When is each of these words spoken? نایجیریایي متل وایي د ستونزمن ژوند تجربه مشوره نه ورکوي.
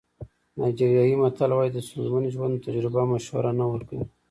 نایجیریایي 0.57 1.15
متل 1.21 1.51
وایي 1.53 1.71
د 1.73 1.77
ستونزمن 1.87 2.23
ژوند 2.33 2.61
تجربه 2.65 3.01
مشوره 3.11 3.51
نه 3.59 3.65
ورکوي. 3.71 4.05